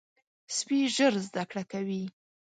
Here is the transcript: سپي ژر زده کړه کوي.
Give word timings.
سپي 0.57 0.79
ژر 0.95 1.13
زده 1.27 1.43
کړه 1.49 1.63
کوي. 1.71 2.03